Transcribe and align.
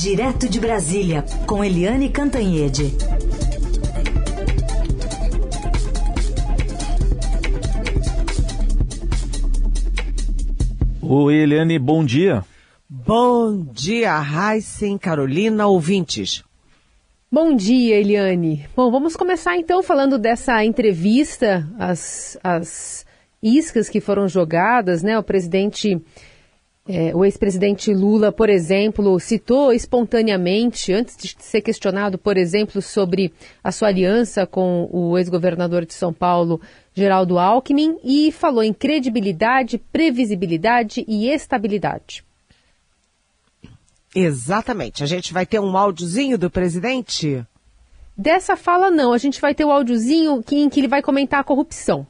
Direto 0.00 0.48
de 0.48 0.60
Brasília, 0.60 1.24
com 1.44 1.64
Eliane 1.64 2.08
Cantanhede. 2.08 2.94
Oi, 11.02 11.34
Eliane, 11.34 11.80
bom 11.80 12.04
dia. 12.04 12.44
Bom 12.88 13.66
dia, 13.72 14.22
Heisen, 14.22 14.96
Carolina, 14.98 15.66
ouvintes. 15.66 16.44
Bom 17.28 17.56
dia, 17.56 17.96
Eliane. 17.96 18.68
Bom, 18.76 18.92
vamos 18.92 19.16
começar 19.16 19.56
então 19.56 19.82
falando 19.82 20.16
dessa 20.16 20.64
entrevista, 20.64 21.68
as, 21.76 22.38
as 22.44 23.04
iscas 23.42 23.88
que 23.88 24.00
foram 24.00 24.28
jogadas, 24.28 25.02
né? 25.02 25.18
O 25.18 25.24
presidente 25.24 26.00
é, 26.88 27.14
o 27.14 27.22
ex-presidente 27.22 27.92
Lula, 27.92 28.32
por 28.32 28.48
exemplo, 28.48 29.20
citou 29.20 29.72
espontaneamente, 29.74 30.90
antes 30.90 31.16
de 31.18 31.36
ser 31.38 31.60
questionado, 31.60 32.16
por 32.16 32.38
exemplo, 32.38 32.80
sobre 32.80 33.30
a 33.62 33.70
sua 33.70 33.88
aliança 33.88 34.46
com 34.46 34.88
o 34.90 35.18
ex-governador 35.18 35.84
de 35.84 35.92
São 35.92 36.14
Paulo, 36.14 36.58
Geraldo 36.94 37.38
Alckmin, 37.38 37.98
e 38.02 38.32
falou 38.32 38.62
em 38.62 38.72
credibilidade, 38.72 39.76
previsibilidade 39.76 41.04
e 41.06 41.28
estabilidade. 41.28 42.24
Exatamente. 44.14 45.04
A 45.04 45.06
gente 45.06 45.34
vai 45.34 45.44
ter 45.44 45.60
um 45.60 45.76
áudiozinho 45.76 46.38
do 46.38 46.50
presidente? 46.50 47.44
Dessa 48.16 48.56
fala, 48.56 48.90
não. 48.90 49.12
A 49.12 49.18
gente 49.18 49.42
vai 49.42 49.54
ter 49.54 49.64
o 49.64 49.68
um 49.68 49.72
áudiozinho 49.72 50.42
em 50.50 50.70
que 50.70 50.80
ele 50.80 50.88
vai 50.88 51.02
comentar 51.02 51.40
a 51.40 51.44
corrupção. 51.44 52.06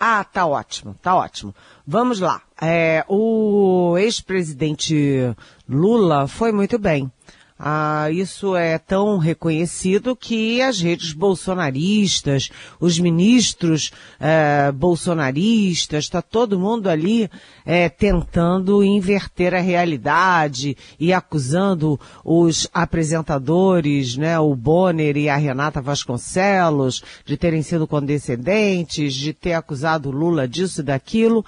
Ah, 0.00 0.24
tá 0.24 0.46
ótimo, 0.46 0.96
tá 1.00 1.14
ótimo. 1.14 1.54
Vamos 1.86 2.18
lá. 2.18 2.40
É, 2.60 3.04
o 3.08 3.96
ex-presidente 3.98 5.34
Lula 5.68 6.26
foi 6.26 6.50
muito 6.50 6.78
bem. 6.78 7.10
Ah, 7.56 8.10
isso 8.10 8.56
é 8.56 8.78
tão 8.78 9.16
reconhecido 9.16 10.16
que 10.16 10.60
as 10.60 10.80
redes 10.80 11.12
bolsonaristas, 11.12 12.50
os 12.80 12.98
ministros 12.98 13.92
eh, 14.18 14.72
bolsonaristas, 14.72 16.04
está 16.04 16.20
todo 16.20 16.58
mundo 16.58 16.88
ali 16.88 17.30
eh, 17.64 17.88
tentando 17.88 18.82
inverter 18.82 19.54
a 19.54 19.60
realidade 19.60 20.76
e 20.98 21.12
acusando 21.12 21.98
os 22.24 22.68
apresentadores, 22.74 24.16
né, 24.16 24.36
o 24.38 24.52
Bonner 24.56 25.16
e 25.16 25.28
a 25.28 25.36
Renata 25.36 25.80
Vasconcelos, 25.80 27.04
de 27.24 27.36
terem 27.36 27.62
sido 27.62 27.86
condescendentes, 27.86 29.14
de 29.14 29.32
ter 29.32 29.52
acusado 29.52 30.10
Lula 30.10 30.48
disso 30.48 30.80
e 30.80 30.84
daquilo. 30.84 31.44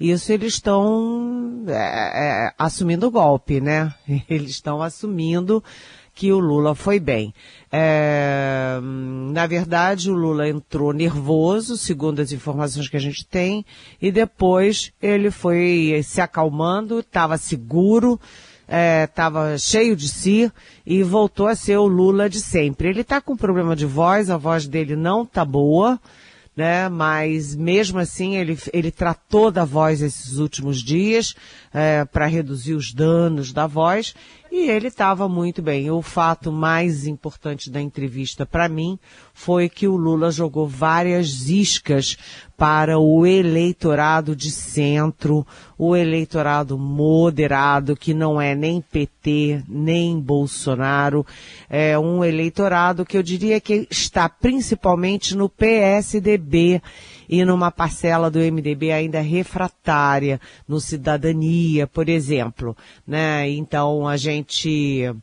Isso 0.00 0.32
eles 0.32 0.54
estão 0.54 1.64
é, 1.66 1.72
é, 1.72 2.52
assumindo 2.56 3.06
o 3.06 3.10
golpe, 3.10 3.60
né? 3.60 3.92
Eles 4.30 4.50
estão 4.50 4.80
assumindo 4.80 5.62
que 6.14 6.32
o 6.32 6.38
Lula 6.38 6.74
foi 6.74 6.98
bem. 6.98 7.32
É, 7.70 8.78
na 8.82 9.46
verdade, 9.46 10.10
o 10.10 10.14
Lula 10.14 10.48
entrou 10.48 10.92
nervoso, 10.92 11.76
segundo 11.76 12.20
as 12.20 12.32
informações 12.32 12.88
que 12.88 12.96
a 12.96 13.00
gente 13.00 13.24
tem, 13.24 13.64
e 14.02 14.10
depois 14.10 14.92
ele 15.00 15.30
foi 15.30 16.00
se 16.04 16.20
acalmando, 16.20 16.98
estava 16.98 17.38
seguro, 17.38 18.20
estava 19.04 19.52
é, 19.52 19.58
cheio 19.58 19.94
de 19.94 20.08
si 20.08 20.50
e 20.84 21.04
voltou 21.04 21.46
a 21.46 21.54
ser 21.54 21.76
o 21.76 21.86
Lula 21.86 22.28
de 22.28 22.40
sempre. 22.40 22.88
Ele 22.88 23.02
está 23.02 23.20
com 23.20 23.36
problema 23.36 23.76
de 23.76 23.86
voz, 23.86 24.28
a 24.28 24.36
voz 24.36 24.66
dele 24.66 24.96
não 24.96 25.24
tá 25.24 25.44
boa 25.44 26.00
né? 26.58 26.88
Mas 26.88 27.54
mesmo 27.54 28.00
assim 28.00 28.34
ele, 28.34 28.58
ele 28.72 28.90
tratou 28.90 29.48
da 29.48 29.64
voz 29.64 30.02
esses 30.02 30.38
últimos 30.38 30.82
dias 30.82 31.32
é, 31.72 32.04
para 32.04 32.26
reduzir 32.26 32.74
os 32.74 32.92
danos 32.92 33.52
da 33.52 33.68
voz 33.68 34.12
e 34.50 34.68
ele 34.68 34.88
estava 34.88 35.28
muito 35.28 35.62
bem. 35.62 35.88
O 35.88 36.02
fato 36.02 36.50
mais 36.50 37.06
importante 37.06 37.70
da 37.70 37.80
entrevista 37.80 38.44
para 38.44 38.68
mim 38.68 38.98
foi 39.32 39.68
que 39.68 39.86
o 39.86 39.96
Lula 39.96 40.32
jogou 40.32 40.66
várias 40.66 41.48
iscas 41.48 42.16
para 42.58 42.98
o 42.98 43.24
eleitorado 43.24 44.34
de 44.34 44.50
centro, 44.50 45.46
o 45.78 45.94
eleitorado 45.94 46.76
moderado, 46.76 47.94
que 47.94 48.12
não 48.12 48.40
é 48.40 48.52
nem 48.52 48.80
PT, 48.80 49.62
nem 49.68 50.18
Bolsonaro, 50.18 51.24
é 51.70 51.96
um 51.96 52.24
eleitorado 52.24 53.06
que 53.06 53.16
eu 53.16 53.22
diria 53.22 53.60
que 53.60 53.86
está 53.88 54.28
principalmente 54.28 55.36
no 55.36 55.48
PSDB 55.48 56.82
e 57.28 57.44
numa 57.44 57.70
parcela 57.70 58.28
do 58.28 58.40
MDB 58.40 58.90
ainda 58.90 59.20
refratária, 59.20 60.40
no 60.66 60.80
Cidadania, 60.80 61.86
por 61.86 62.08
exemplo, 62.08 62.76
né? 63.06 63.48
Então 63.48 64.08
a 64.08 64.16
gente, 64.16 65.14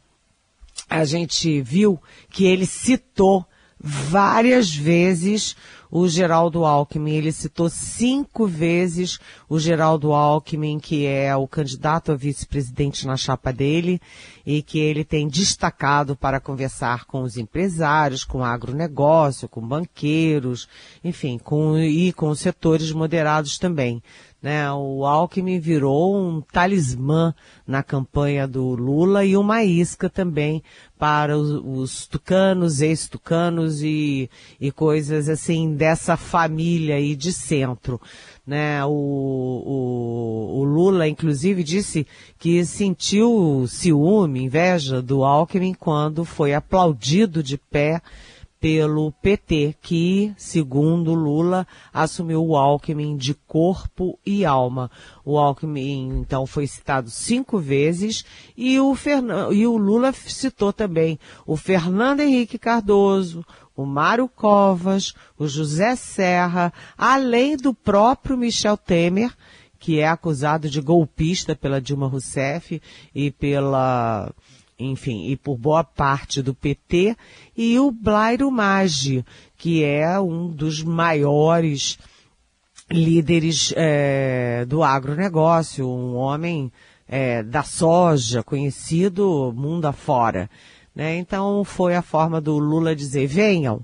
a 0.90 1.03
gente 1.03 1.59
viu 1.62 2.00
que 2.29 2.45
ele 2.45 2.66
citou 2.66 3.45
várias 3.78 4.74
vezes 4.74 5.56
o 5.90 6.07
Geraldo 6.07 6.66
Alckmin. 6.66 7.16
Ele 7.16 7.31
citou 7.31 7.69
cinco 7.69 8.47
vezes 8.47 9.19
o 9.47 9.59
Geraldo 9.59 10.13
Alckmin, 10.13 10.79
que 10.79 11.06
é 11.06 11.35
o 11.35 11.47
candidato 11.47 12.12
a 12.12 12.16
vice-presidente 12.16 13.06
na 13.07 13.18
chapa 13.18 13.51
dele 13.51 14.01
e 14.45 14.62
que 14.62 14.79
ele 14.79 15.03
tem 15.03 15.28
destacado 15.28 16.16
para 16.16 16.40
conversar 16.40 17.06
com 17.06 17.22
os 17.22 17.38
empresários, 17.38 18.24
com 18.24 18.44
agronegócio, 18.44 19.50
com 19.50 19.62
banqueiros, 19.62 20.68
enfim, 21.03 21.38
com, 21.38 21.78
e 21.78 22.13
com 22.13 22.34
setores 22.35 22.91
moderados 22.91 23.57
também. 23.57 24.01
Né, 24.45 24.72
o 24.72 25.07
Alckmin 25.07 25.59
virou 25.59 26.16
um 26.16 26.39
talismã 26.39 27.33
na 27.66 27.81
campanha 27.81 28.47
do 28.47 28.75
Lula 28.75 29.25
e 29.25 29.35
uma 29.35 29.63
isca 29.63 30.07
também 30.07 30.61
para 31.00 31.35
os, 31.35 31.50
os 31.50 32.06
tucanos, 32.06 32.79
ex-tucanos 32.79 33.81
e, 33.81 34.29
e 34.61 34.72
coisas 34.72 35.29
assim 35.29 35.73
dessa 35.73 36.16
família 36.16 36.97
aí 36.97 37.16
de 37.16 37.33
centro. 37.33 38.00
Né, 38.45 38.85
o, 38.85 38.91
o, 38.91 40.59
o 40.59 40.63
Lula, 40.63 41.07
inclusive, 41.07 41.63
disse 41.63 42.06
que 42.38 42.63
sentiu 42.63 43.66
ciúme, 43.67 44.44
inveja 44.44 45.01
do 45.01 45.23
Alckmin 45.23 45.73
quando 45.73 46.23
foi 46.23 46.53
aplaudido 46.53 47.41
de 47.41 47.57
pé 47.57 48.00
pelo 48.65 49.11
PT, 49.21 49.75
que, 49.79 50.33
segundo 50.35 51.13
Lula, 51.13 51.67
assumiu 51.93 52.43
o 52.43 52.57
Alckmin 52.57 53.15
de 53.15 53.35
corpo 53.35 54.17
e 54.25 54.43
alma. 54.43 54.89
O 55.23 55.37
Alckmin, 55.37 56.07
então, 56.21 56.47
foi 56.47 56.65
citado 56.65 57.11
cinco 57.11 57.59
vezes 57.59 58.25
e 58.57 58.79
o, 58.79 58.97
e 59.53 59.67
o 59.67 59.77
Lula 59.77 60.11
citou 60.13 60.73
também 60.73 61.19
o 61.45 61.55
Fernando 61.55 62.21
Henrique 62.21 62.57
Cardoso, 62.57 63.45
o 63.77 63.85
Mário 63.85 64.27
Covas, 64.27 65.13
o 65.37 65.47
José 65.47 65.95
Serra, 65.95 66.73
além 66.97 67.55
do 67.55 67.71
próprio 67.71 68.35
Michel 68.35 68.77
Temer, 68.77 69.31
que 69.77 69.99
é 69.99 70.07
acusado 70.07 70.67
de 70.71 70.81
golpista 70.81 71.55
pela 71.55 71.79
Dilma 71.79 72.07
Rousseff 72.07 72.81
e 73.13 73.29
pela 73.29 74.33
enfim, 74.78 75.28
e 75.28 75.38
por 75.38 75.58
boa 75.58 75.84
parte 75.84 76.41
do 76.41 76.53
PT, 76.53 77.16
e 77.56 77.80
o 77.80 77.91
Blairo 77.91 78.52
Maggi, 78.52 79.25
que 79.58 79.84
é 79.84 80.19
um 80.19 80.47
dos 80.50 80.84
maiores 80.84 81.97
líderes 82.91 83.74
é, 83.75 84.66
do 84.66 84.84
agronegócio, 84.84 85.88
um 85.88 86.16
homem 86.16 86.72
é, 87.08 87.41
da 87.41 87.63
soja, 87.63 88.44
conhecido 88.44 89.53
mundo 89.56 89.86
afora. 89.86 90.50
Né? 90.94 91.18
Então 91.18 91.63
foi 91.63 91.96
a 91.96 92.02
forma 92.02 92.40
do 92.40 92.57
Lula 92.57 92.96
dizer, 92.96 93.28
venham, 93.28 93.81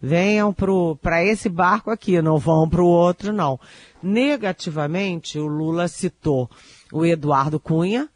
venham 0.00 0.54
para 1.00 1.24
esse 1.24 1.48
barco 1.48 1.90
aqui, 1.90 2.20
não 2.20 2.38
vão 2.38 2.68
para 2.68 2.82
o 2.82 2.86
outro 2.86 3.32
não. 3.32 3.58
Negativamente, 4.02 5.38
o 5.38 5.46
Lula 5.46 5.86
citou 5.86 6.50
o 6.92 7.04
Eduardo 7.04 7.60
Cunha, 7.60 8.08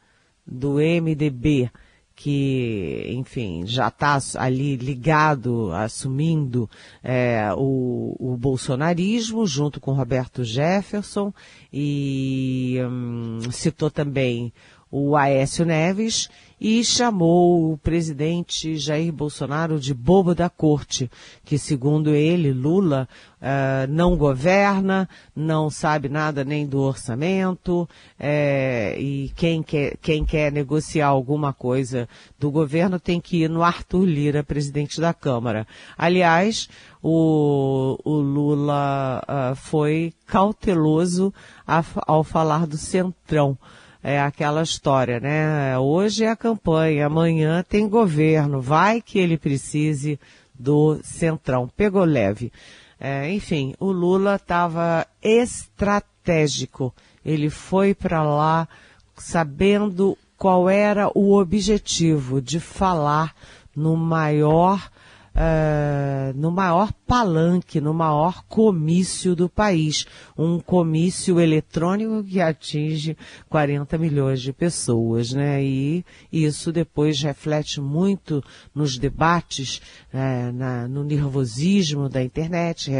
do 0.46 0.74
MDB, 0.74 1.70
que, 2.16 3.06
enfim, 3.10 3.66
já 3.66 3.88
está 3.88 4.18
ali 4.36 4.76
ligado, 4.76 5.72
assumindo 5.72 6.70
é, 7.02 7.48
o, 7.56 8.14
o, 8.18 8.36
bolsonarismo 8.36 9.46
junto 9.46 9.80
com 9.80 9.92
Roberto 9.92 10.44
Jefferson 10.44 11.32
e 11.72 12.78
hum, 12.88 13.40
citou 13.50 13.90
também 13.90 14.52
o 14.90 15.16
Aécio 15.16 15.64
Neves 15.64 16.28
e 16.66 16.82
chamou 16.82 17.74
o 17.74 17.76
presidente 17.76 18.78
Jair 18.78 19.12
Bolsonaro 19.12 19.78
de 19.78 19.92
bobo 19.92 20.34
da 20.34 20.48
corte, 20.48 21.10
que 21.44 21.58
segundo 21.58 22.14
ele, 22.14 22.54
Lula, 22.54 23.06
uh, 23.38 23.86
não 23.92 24.16
governa, 24.16 25.06
não 25.36 25.68
sabe 25.68 26.08
nada 26.08 26.42
nem 26.42 26.66
do 26.66 26.80
orçamento, 26.80 27.86
é, 28.18 28.96
e 28.98 29.30
quem 29.36 29.62
quer, 29.62 29.98
quem 30.00 30.24
quer 30.24 30.50
negociar 30.50 31.08
alguma 31.08 31.52
coisa 31.52 32.08
do 32.38 32.50
governo 32.50 32.98
tem 32.98 33.20
que 33.20 33.42
ir 33.42 33.50
no 33.50 33.62
Arthur 33.62 34.06
Lira, 34.06 34.42
presidente 34.42 35.02
da 35.02 35.12
Câmara. 35.12 35.66
Aliás, 35.98 36.70
o, 37.02 37.98
o 38.02 38.14
Lula 38.14 39.22
uh, 39.22 39.54
foi 39.54 40.14
cauteloso 40.26 41.30
a, 41.66 41.84
ao 42.06 42.24
falar 42.24 42.66
do 42.66 42.78
centrão 42.78 43.58
é 44.04 44.20
aquela 44.20 44.62
história, 44.62 45.18
né? 45.18 45.78
Hoje 45.78 46.24
é 46.24 46.28
a 46.28 46.36
campanha, 46.36 47.06
amanhã 47.06 47.64
tem 47.66 47.88
governo, 47.88 48.60
vai 48.60 49.00
que 49.00 49.18
ele 49.18 49.38
precise 49.38 50.20
do 50.54 51.00
Centrão. 51.02 51.70
Pegou 51.74 52.04
leve. 52.04 52.52
É, 53.00 53.32
enfim, 53.32 53.74
o 53.80 53.90
Lula 53.90 54.34
estava 54.34 55.06
estratégico. 55.22 56.94
Ele 57.24 57.48
foi 57.48 57.94
para 57.94 58.22
lá 58.22 58.68
sabendo 59.16 60.18
qual 60.36 60.68
era 60.68 61.10
o 61.14 61.32
objetivo 61.32 62.42
de 62.42 62.60
falar 62.60 63.34
no 63.74 63.96
maior 63.96 64.90
uh, 65.34 66.36
no 66.36 66.50
maior 66.50 66.92
palanque, 67.06 67.80
no 67.80 67.92
maior 67.92 68.44
comício 68.44 69.34
do 69.34 69.48
país. 69.48 70.06
Um 70.36 70.60
comício 70.60 71.40
eletrônico 71.40 72.22
que 72.24 72.40
atinge 72.40 73.16
40 73.48 73.98
milhões 73.98 74.40
de 74.40 74.52
pessoas, 74.52 75.32
né? 75.32 75.62
E 75.62 76.04
isso 76.32 76.72
depois 76.72 77.20
reflete 77.20 77.80
muito 77.80 78.42
nos 78.74 78.96
debates, 78.96 79.80
uh, 80.12 80.52
na, 80.52 80.88
no 80.88 81.02
nervosismo 81.02 82.08
da 82.08 82.22
internet, 82.22 82.90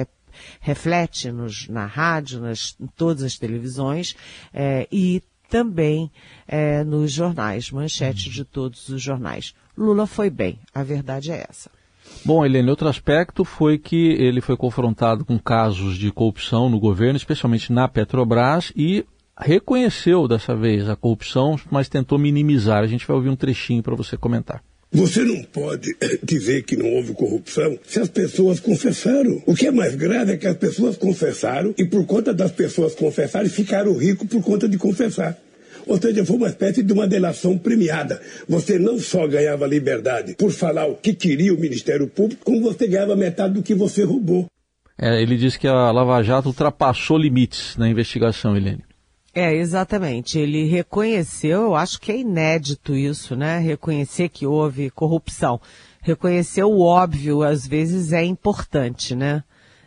reflete 0.60 1.30
nos, 1.30 1.68
na 1.68 1.86
rádio, 1.86 2.40
nas, 2.40 2.76
em 2.80 2.86
todas 2.86 3.22
as 3.22 3.38
televisões, 3.38 4.16
eh, 4.52 4.88
e 4.90 5.22
também 5.48 6.10
eh, 6.48 6.82
nos 6.82 7.12
jornais, 7.12 7.70
manchete 7.70 8.30
de 8.30 8.44
todos 8.44 8.88
os 8.88 9.00
jornais. 9.00 9.54
Lula 9.76 10.06
foi 10.06 10.30
bem, 10.30 10.58
a 10.74 10.82
verdade 10.82 11.30
é 11.30 11.46
essa. 11.48 11.70
Bom, 12.26 12.42
Helene, 12.42 12.70
outro 12.70 12.88
aspecto 12.88 13.44
foi 13.44 13.76
que 13.76 14.12
ele 14.12 14.40
foi 14.40 14.56
confrontado 14.56 15.26
com 15.26 15.38
casos 15.38 15.98
de 15.98 16.10
corrupção 16.10 16.70
no 16.70 16.80
governo, 16.80 17.18
especialmente 17.18 17.70
na 17.70 17.86
Petrobras, 17.86 18.72
e 18.74 19.04
reconheceu 19.38 20.26
dessa 20.26 20.56
vez 20.56 20.88
a 20.88 20.96
corrupção, 20.96 21.56
mas 21.70 21.86
tentou 21.86 22.18
minimizar. 22.18 22.82
A 22.82 22.86
gente 22.86 23.06
vai 23.06 23.14
ouvir 23.14 23.28
um 23.28 23.36
trechinho 23.36 23.82
para 23.82 23.94
você 23.94 24.16
comentar. 24.16 24.62
Você 24.90 25.24
não 25.24 25.42
pode 25.42 25.94
dizer 26.22 26.62
que 26.62 26.76
não 26.76 26.94
houve 26.94 27.12
corrupção 27.12 27.76
se 27.84 27.98
as 28.00 28.08
pessoas 28.08 28.60
confessaram. 28.60 29.42
O 29.44 29.54
que 29.54 29.66
é 29.66 29.70
mais 29.70 29.94
grave 29.94 30.32
é 30.32 30.36
que 30.36 30.46
as 30.46 30.56
pessoas 30.56 30.96
confessaram 30.96 31.74
e, 31.76 31.84
por 31.84 32.06
conta 32.06 32.32
das 32.32 32.52
pessoas 32.52 32.94
confessarem, 32.94 33.50
ficaram 33.50 33.98
ricos 33.98 34.28
por 34.28 34.40
conta 34.40 34.68
de 34.68 34.78
confessar. 34.78 35.36
Ou 35.86 36.00
seja, 36.00 36.24
foi 36.24 36.36
uma 36.36 36.48
espécie 36.48 36.82
de 36.82 36.92
uma 36.92 37.06
delação 37.06 37.58
premiada. 37.58 38.20
Você 38.48 38.78
não 38.78 38.98
só 38.98 39.26
ganhava 39.26 39.66
liberdade 39.66 40.34
por 40.36 40.50
falar 40.50 40.86
o 40.86 40.96
que 40.96 41.14
queria 41.14 41.54
o 41.54 41.60
Ministério 41.60 42.06
Público, 42.06 42.44
como 42.44 42.62
você 42.62 42.86
ganhava 42.86 43.14
metade 43.16 43.54
do 43.54 43.62
que 43.62 43.74
você 43.74 44.04
roubou. 44.04 44.46
É, 44.98 45.20
ele 45.20 45.36
disse 45.36 45.58
que 45.58 45.66
a 45.66 45.90
Lava 45.90 46.22
Jato 46.22 46.48
ultrapassou 46.48 47.18
limites 47.18 47.76
na 47.76 47.88
investigação, 47.88 48.56
Helene. 48.56 48.84
É, 49.34 49.52
exatamente. 49.52 50.38
Ele 50.38 50.64
reconheceu, 50.66 51.62
eu 51.62 51.74
acho 51.74 52.00
que 52.00 52.12
é 52.12 52.18
inédito 52.18 52.94
isso, 52.94 53.34
né? 53.34 53.58
Reconhecer 53.58 54.28
que 54.28 54.46
houve 54.46 54.90
corrupção. 54.90 55.60
Reconhecer 56.00 56.62
o 56.62 56.80
óbvio, 56.80 57.42
às 57.42 57.66
vezes, 57.66 58.12
é 58.12 58.22
importante, 58.24 59.16
né? 59.16 59.42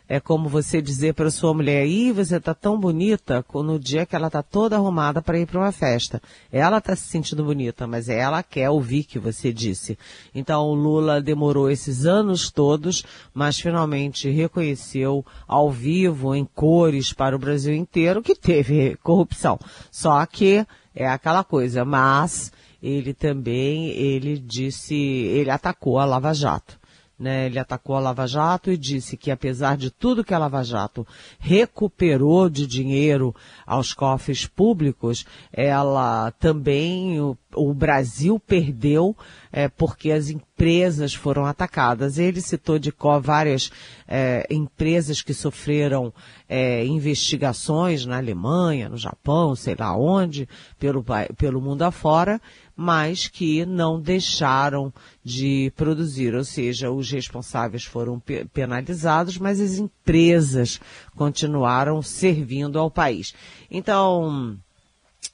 É 0.08 0.18
como 0.18 0.48
você 0.48 0.80
dizer 0.80 1.12
para 1.12 1.30
sua 1.30 1.52
mulher, 1.52 1.86
ih, 1.86 2.12
você 2.12 2.40
tá 2.40 2.54
tão 2.54 2.80
bonita, 2.80 3.44
no 3.54 3.78
dia 3.78 4.06
que 4.06 4.16
ela 4.16 4.30
tá 4.30 4.42
toda 4.42 4.76
arrumada 4.76 5.20
para 5.20 5.38
ir 5.38 5.46
para 5.46 5.60
uma 5.60 5.70
festa. 5.70 6.22
Ela 6.50 6.80
tá 6.80 6.96
se 6.96 7.08
sentindo 7.08 7.44
bonita, 7.44 7.86
mas 7.86 8.08
ela 8.08 8.42
quer 8.42 8.70
ouvir 8.70 9.04
que 9.04 9.18
você 9.18 9.52
disse. 9.52 9.98
Então 10.34 10.64
o 10.64 10.74
Lula 10.74 11.20
demorou 11.20 11.70
esses 11.70 12.06
anos 12.06 12.50
todos, 12.50 13.04
mas 13.34 13.60
finalmente 13.60 14.30
reconheceu 14.30 15.22
ao 15.46 15.70
vivo, 15.70 16.34
em 16.34 16.46
cores 16.46 17.12
para 17.12 17.36
o 17.36 17.38
Brasil 17.38 17.74
inteiro, 17.74 18.22
que 18.22 18.34
teve 18.34 18.96
corrupção. 19.02 19.58
Só 19.90 20.24
que 20.24 20.66
é 20.94 21.06
aquela 21.06 21.44
coisa, 21.44 21.84
mas 21.84 22.50
ele 22.82 23.12
também, 23.12 23.90
ele 23.90 24.38
disse, 24.38 24.94
ele 24.94 25.50
atacou 25.50 25.98
a 25.98 26.06
Lava 26.06 26.32
Jato. 26.32 26.77
Né, 27.18 27.46
ele 27.46 27.58
atacou 27.58 27.96
a 27.96 28.00
Lava 28.00 28.28
Jato 28.28 28.70
e 28.70 28.76
disse 28.76 29.16
que 29.16 29.32
apesar 29.32 29.76
de 29.76 29.90
tudo 29.90 30.22
que 30.22 30.32
a 30.32 30.38
Lava 30.38 30.62
Jato 30.62 31.04
recuperou 31.40 32.48
de 32.48 32.64
dinheiro 32.64 33.34
aos 33.66 33.92
cofres 33.92 34.46
públicos, 34.46 35.26
ela 35.52 36.30
também, 36.38 37.18
o, 37.54 37.72
Brasil 37.72 38.38
perdeu 38.38 39.16
é, 39.50 39.68
porque 39.68 40.10
as 40.10 40.28
empresas 40.28 41.14
foram 41.14 41.46
atacadas. 41.46 42.18
Ele 42.18 42.40
citou 42.40 42.78
de 42.78 42.92
có 42.92 43.18
várias 43.18 43.70
é, 44.06 44.46
empresas 44.50 45.22
que 45.22 45.32
sofreram 45.32 46.12
é, 46.48 46.84
investigações 46.84 48.04
na 48.04 48.18
Alemanha, 48.18 48.88
no 48.88 48.96
Japão, 48.96 49.54
sei 49.54 49.74
lá 49.78 49.96
onde, 49.96 50.48
pelo, 50.78 51.04
pelo 51.36 51.60
mundo 51.60 51.82
afora, 51.82 52.40
mas 52.76 53.26
que 53.26 53.66
não 53.66 54.00
deixaram 54.00 54.92
de 55.24 55.72
produzir, 55.76 56.34
ou 56.34 56.44
seja, 56.44 56.90
os 56.90 57.10
responsáveis 57.10 57.84
foram 57.84 58.22
penalizados, 58.52 59.36
mas 59.36 59.60
as 59.60 59.78
empresas 59.78 60.80
continuaram 61.16 62.00
servindo 62.02 62.78
ao 62.78 62.90
país. 62.90 63.34
Então, 63.70 64.56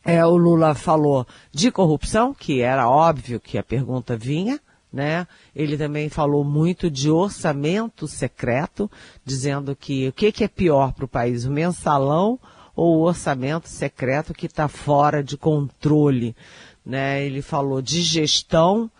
é, 0.04 0.24
o 0.24 0.36
Lula 0.36 0.74
falou 0.74 1.26
de 1.52 1.70
corrupção, 1.70 2.34
que 2.34 2.60
era 2.60 2.88
óbvio 2.88 3.40
que 3.40 3.58
a 3.58 3.62
pergunta 3.62 4.16
vinha, 4.16 4.60
né? 4.92 5.26
Ele 5.54 5.76
também 5.76 6.08
falou 6.08 6.44
muito 6.44 6.90
de 6.90 7.10
orçamento 7.10 8.06
secreto, 8.06 8.90
dizendo 9.24 9.74
que 9.74 10.08
o 10.08 10.12
que, 10.12 10.30
que 10.30 10.44
é 10.44 10.48
pior 10.48 10.92
para 10.92 11.04
o 11.04 11.08
país, 11.08 11.44
o 11.44 11.50
mensalão 11.50 12.38
ou 12.76 12.98
o 12.98 13.02
orçamento 13.02 13.68
secreto 13.68 14.34
que 14.34 14.46
está 14.46 14.68
fora 14.68 15.22
de 15.22 15.36
controle 15.36 16.36
né? 16.84 17.24
Ele 17.24 17.40
falou 17.40 17.80
de 17.80 18.02
gestão, 18.02 18.90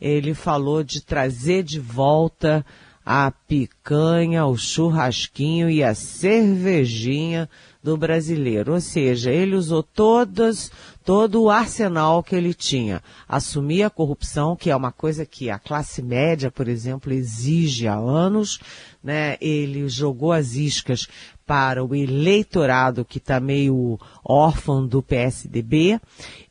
ele 0.00 0.34
falou 0.34 0.84
de 0.84 1.00
trazer 1.00 1.62
de 1.62 1.80
volta 1.80 2.64
a 3.04 3.32
picanha, 3.48 4.46
o 4.46 4.56
churrasquinho 4.56 5.68
e 5.68 5.82
a 5.82 5.94
cervejinha 5.94 7.48
do 7.82 7.96
brasileiro. 7.96 8.74
Ou 8.74 8.80
seja, 8.80 9.30
ele 9.30 9.56
usou 9.56 9.82
todas, 9.82 10.70
todo 11.04 11.42
o 11.42 11.50
arsenal 11.50 12.22
que 12.22 12.34
ele 12.34 12.54
tinha. 12.54 13.02
Assumir 13.28 13.82
a 13.82 13.90
corrupção, 13.90 14.54
que 14.54 14.70
é 14.70 14.76
uma 14.76 14.92
coisa 14.92 15.26
que 15.26 15.50
a 15.50 15.58
classe 15.58 16.00
média, 16.00 16.50
por 16.50 16.68
exemplo, 16.68 17.12
exige 17.12 17.88
há 17.88 17.96
anos, 17.96 18.60
né? 19.02 19.36
Ele 19.40 19.88
jogou 19.88 20.32
as 20.32 20.54
iscas 20.54 21.08
para 21.46 21.84
o 21.84 21.94
eleitorado 21.94 23.04
que 23.04 23.18
está 23.18 23.40
meio 23.40 23.98
órfão 24.24 24.86
do 24.86 25.02
PSDB. 25.02 26.00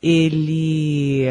Ele, 0.02 1.24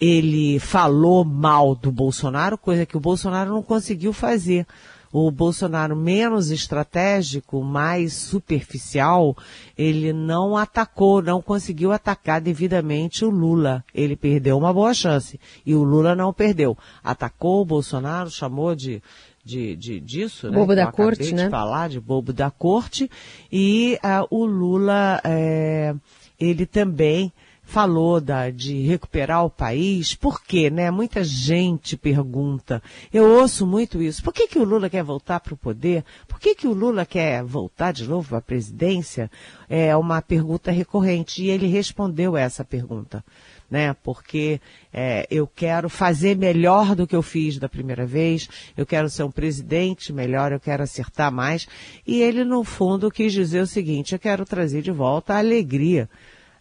ele 0.00 0.58
falou 0.58 1.24
mal 1.24 1.74
do 1.74 1.92
Bolsonaro, 1.92 2.58
coisa 2.58 2.84
que 2.84 2.96
o 2.96 3.00
Bolsonaro 3.00 3.50
não 3.50 3.62
conseguiu 3.62 4.12
fazer. 4.12 4.66
O 5.12 5.30
Bolsonaro 5.30 5.96
menos 5.96 6.50
estratégico, 6.50 7.62
mais 7.64 8.12
superficial, 8.12 9.36
ele 9.76 10.12
não 10.12 10.56
atacou, 10.56 11.20
não 11.20 11.42
conseguiu 11.42 11.90
atacar 11.90 12.40
devidamente 12.40 13.24
o 13.24 13.30
Lula. 13.30 13.84
Ele 13.92 14.14
perdeu 14.14 14.56
uma 14.56 14.72
boa 14.72 14.94
chance. 14.94 15.40
E 15.66 15.74
o 15.74 15.82
Lula 15.82 16.14
não 16.14 16.32
perdeu. 16.32 16.78
Atacou 17.02 17.62
o 17.62 17.64
Bolsonaro, 17.64 18.30
chamou 18.30 18.74
de 18.74 19.02
de, 19.44 19.74
de 19.74 20.00
disso, 20.00 20.50
né? 20.50 20.56
Bobo 20.56 20.74
da 20.74 20.92
corte, 20.92 21.34
né? 21.34 21.44
De 21.44 21.50
falar 21.50 21.88
de 21.88 21.98
bobo 21.98 22.32
da 22.32 22.50
corte 22.50 23.10
e 23.50 23.98
uh, 24.04 24.26
o 24.30 24.44
Lula 24.44 25.20
é, 25.24 25.94
ele 26.38 26.66
também 26.66 27.32
falou 27.70 28.20
da, 28.20 28.50
de 28.50 28.82
recuperar 28.82 29.44
o 29.44 29.50
país. 29.50 30.14
Por 30.14 30.42
quê, 30.42 30.68
né? 30.68 30.90
Muita 30.90 31.22
gente 31.22 31.96
pergunta. 31.96 32.82
Eu 33.12 33.24
ouço 33.38 33.64
muito 33.64 34.02
isso. 34.02 34.22
Por 34.22 34.34
que, 34.34 34.48
que 34.48 34.58
o 34.58 34.64
Lula 34.64 34.90
quer 34.90 35.04
voltar 35.04 35.38
para 35.38 35.54
o 35.54 35.56
poder? 35.56 36.04
Por 36.26 36.40
que, 36.40 36.54
que 36.54 36.66
o 36.66 36.72
Lula 36.72 37.06
quer 37.06 37.44
voltar 37.44 37.92
de 37.92 38.08
novo 38.08 38.28
para 38.28 38.38
a 38.38 38.42
presidência? 38.42 39.30
É 39.68 39.96
uma 39.96 40.20
pergunta 40.20 40.72
recorrente. 40.72 41.44
E 41.44 41.48
ele 41.48 41.68
respondeu 41.68 42.36
essa 42.36 42.64
pergunta 42.64 43.24
né? 43.70 43.94
Porque 44.02 44.60
é, 44.92 45.28
eu 45.30 45.46
quero 45.46 45.88
fazer 45.88 46.36
melhor 46.36 46.96
do 46.96 47.06
que 47.06 47.14
eu 47.14 47.22
fiz 47.22 47.56
da 47.56 47.68
primeira 47.68 48.04
vez, 48.04 48.48
eu 48.76 48.84
quero 48.84 49.08
ser 49.08 49.22
um 49.22 49.30
presidente 49.30 50.12
melhor, 50.12 50.50
eu 50.50 50.58
quero 50.58 50.82
acertar 50.82 51.30
mais. 51.30 51.68
E 52.04 52.20
ele, 52.20 52.42
no 52.42 52.64
fundo, 52.64 53.12
quis 53.12 53.32
dizer 53.32 53.60
o 53.60 53.66
seguinte: 53.68 54.12
eu 54.12 54.18
quero 54.18 54.44
trazer 54.44 54.82
de 54.82 54.90
volta 54.90 55.34
a 55.34 55.38
alegria 55.38 56.10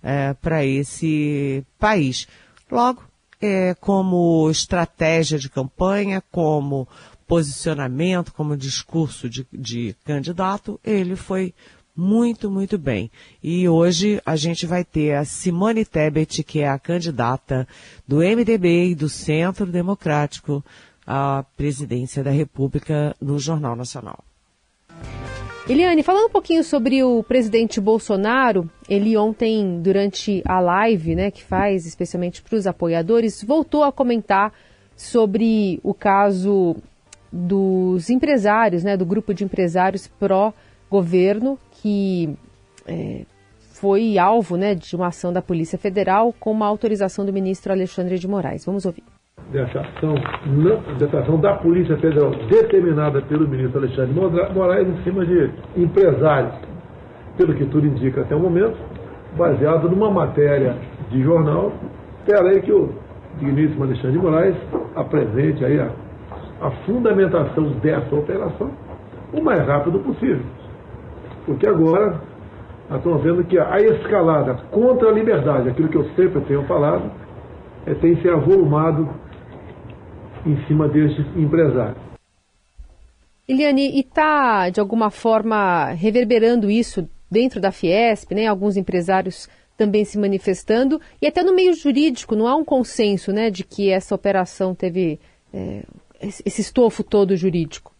é, 0.01 0.33
para 0.33 0.65
esse 0.65 1.63
país. 1.77 2.27
Logo, 2.71 3.03
é, 3.41 3.73
como 3.75 4.49
estratégia 4.49 5.39
de 5.39 5.49
campanha, 5.49 6.23
como 6.31 6.87
posicionamento, 7.27 8.33
como 8.33 8.57
discurso 8.57 9.29
de, 9.29 9.45
de 9.51 9.95
candidato, 10.03 10.79
ele 10.83 11.15
foi 11.15 11.53
muito, 11.95 12.49
muito 12.49 12.77
bem. 12.77 13.11
E 13.43 13.67
hoje 13.67 14.21
a 14.25 14.35
gente 14.35 14.65
vai 14.65 14.83
ter 14.83 15.15
a 15.15 15.25
Simone 15.25 15.85
Tebet, 15.85 16.43
que 16.43 16.61
é 16.61 16.69
a 16.69 16.79
candidata 16.79 17.67
do 18.07 18.17
MDB 18.17 18.91
e 18.91 18.95
do 18.95 19.09
Centro 19.09 19.65
Democrático 19.65 20.63
à 21.05 21.43
presidência 21.57 22.23
da 22.23 22.31
República 22.31 23.15
no 23.21 23.37
Jornal 23.37 23.75
Nacional. 23.75 24.23
Eliane, 25.69 26.01
falando 26.01 26.25
um 26.25 26.31
pouquinho 26.31 26.63
sobre 26.63 27.03
o 27.03 27.21
presidente 27.21 27.79
Bolsonaro, 27.79 28.67
ele 28.89 29.15
ontem, 29.15 29.79
durante 29.79 30.41
a 30.43 30.59
live 30.59 31.13
né, 31.13 31.29
que 31.29 31.43
faz, 31.43 31.85
especialmente 31.85 32.41
para 32.41 32.55
os 32.55 32.65
apoiadores, 32.65 33.43
voltou 33.43 33.83
a 33.83 33.91
comentar 33.91 34.51
sobre 34.95 35.79
o 35.83 35.93
caso 35.93 36.75
dos 37.31 38.09
empresários, 38.09 38.83
né, 38.83 38.97
do 38.97 39.05
grupo 39.05 39.31
de 39.31 39.43
empresários 39.43 40.07
pró-governo, 40.07 41.59
que 41.73 42.35
é, 42.87 43.21
foi 43.59 44.17
alvo 44.17 44.57
né, 44.57 44.73
de 44.73 44.95
uma 44.95 45.09
ação 45.09 45.31
da 45.31 45.41
Polícia 45.41 45.77
Federal 45.77 46.33
com 46.33 46.51
uma 46.51 46.65
autorização 46.65 47.23
do 47.23 47.31
ministro 47.31 47.71
Alexandre 47.71 48.17
de 48.17 48.27
Moraes. 48.27 48.65
Vamos 48.65 48.87
ouvir. 48.87 49.03
Dessa 49.51 49.79
ação, 49.79 50.13
ação 51.21 51.39
da 51.39 51.55
Polícia 51.55 51.97
Federal 51.97 52.29
determinada 52.47 53.19
pelo 53.23 53.47
ministro 53.47 53.79
Alexandre 53.79 54.13
Moraes 54.53 54.87
em 54.87 55.03
cima 55.03 55.25
de 55.25 55.49
empresários, 55.75 56.53
pelo 57.35 57.55
que 57.55 57.65
tudo 57.65 57.87
indica 57.87 58.21
até 58.21 58.35
o 58.35 58.39
momento, 58.39 58.77
baseado 59.35 59.89
numa 59.89 60.11
matéria 60.11 60.75
de 61.09 61.23
jornal. 61.23 61.71
Espera 62.19 62.49
aí 62.49 62.61
que 62.61 62.71
o 62.71 62.89
digníssimo 63.39 63.85
Alexandre 63.85 64.11
de 64.11 64.17
Moraes 64.19 64.55
apresente 64.95 65.65
aí 65.65 65.79
a, 65.79 65.89
a 66.61 66.71
fundamentação 66.85 67.71
dessa 67.81 68.15
operação 68.15 68.69
o 69.33 69.41
mais 69.41 69.65
rápido 69.65 69.99
possível. 69.99 70.45
Porque 71.45 71.67
agora 71.67 72.21
nós 72.89 72.99
estamos 72.99 73.21
vendo 73.21 73.43
que 73.43 73.57
a 73.57 73.79
escalada 73.79 74.55
contra 74.71 75.09
a 75.09 75.11
liberdade, 75.11 75.69
aquilo 75.69 75.89
que 75.89 75.97
eu 75.97 76.05
sempre 76.15 76.41
tenho 76.41 76.63
falado, 76.63 77.03
é, 77.85 77.93
tem 77.93 78.15
se 78.17 78.29
avolumado 78.29 79.07
em 80.45 80.65
cima 80.67 80.87
destes 80.87 81.25
empresários. 81.35 81.97
Eliane, 83.47 83.97
e 83.97 84.01
está, 84.01 84.69
de 84.69 84.79
alguma 84.79 85.09
forma, 85.09 85.91
reverberando 85.91 86.69
isso 86.69 87.09
dentro 87.31 87.59
da 87.59 87.71
Fiesp, 87.71 88.33
né? 88.33 88.45
Alguns 88.45 88.77
empresários 88.77 89.49
também 89.75 90.03
se 90.03 90.17
manifestando, 90.17 90.99
e 91.21 91.25
até 91.25 91.41
no 91.41 91.55
meio 91.55 91.73
jurídico, 91.73 92.35
não 92.35 92.47
há 92.47 92.55
um 92.55 92.65
consenso 92.65 93.31
né, 93.31 93.49
de 93.49 93.63
que 93.63 93.89
essa 93.89 94.13
operação 94.13 94.75
teve 94.75 95.17
é, 95.53 95.83
esse 96.21 96.59
estofo 96.59 97.01
todo 97.01 97.35
jurídico. 97.37 97.93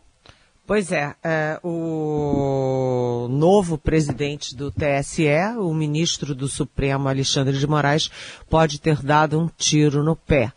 Pois 0.68 0.92
é, 0.92 1.16
é, 1.24 1.58
o 1.64 3.28
novo 3.28 3.78
presidente 3.78 4.56
do 4.56 4.70
TSE, 4.70 5.26
o 5.58 5.74
ministro 5.74 6.36
do 6.36 6.48
Supremo 6.48 7.08
Alexandre 7.08 7.58
de 7.58 7.66
Moraes, 7.66 8.12
pode 8.48 8.80
ter 8.80 9.02
dado 9.02 9.40
um 9.40 9.48
tiro 9.58 10.04
no 10.04 10.16
pé. 10.16 10.52